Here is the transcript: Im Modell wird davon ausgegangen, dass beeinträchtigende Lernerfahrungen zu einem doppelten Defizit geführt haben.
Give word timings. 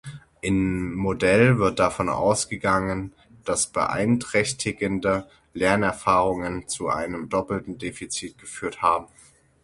Im 0.41 0.95
Modell 0.95 1.59
wird 1.59 1.77
davon 1.77 2.09
ausgegangen, 2.09 3.13
dass 3.45 3.67
beeinträchtigende 3.67 5.27
Lernerfahrungen 5.53 6.67
zu 6.67 6.87
einem 6.89 7.29
doppelten 7.29 7.77
Defizit 7.77 8.39
geführt 8.39 8.81
haben. 8.81 9.05